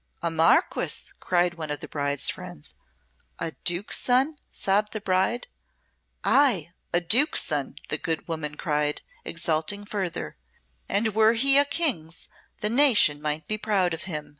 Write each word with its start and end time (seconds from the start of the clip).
"A 0.23 0.31
Marquess!" 0.31 1.13
cried 1.19 1.53
one 1.59 1.69
of 1.69 1.79
the 1.79 1.87
bride's 1.87 2.27
friends. 2.27 2.73
"A 3.37 3.51
Duke's 3.63 3.99
son!" 4.01 4.39
sobbed 4.49 4.93
the 4.93 4.99
bride. 4.99 5.45
"Ay, 6.23 6.71
a 6.91 6.99
Duke's 6.99 7.43
son!" 7.43 7.75
the 7.89 7.99
good 7.99 8.27
woman 8.27 8.57
cried, 8.57 9.03
exulting 9.23 9.85
further. 9.85 10.37
"And 10.89 11.13
were 11.13 11.33
he 11.33 11.59
a 11.59 11.65
King's, 11.65 12.27
the 12.61 12.69
nation 12.71 13.21
might 13.21 13.47
be 13.47 13.59
proud 13.59 13.93
of 13.93 14.05
him. 14.05 14.29